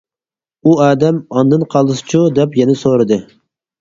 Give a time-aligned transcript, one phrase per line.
[0.63, 3.21] ئۇ ئادەم: ئاندىن قالسىچۇ؟ دەپ يەنە سورىدى.